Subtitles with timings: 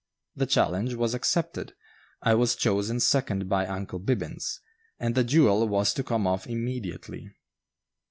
[0.35, 1.75] The challenge was accepted,
[2.23, 4.59] I was chosen second by "Uncle Bibbins,"
[4.99, 7.29] and the duel was to come off immediately.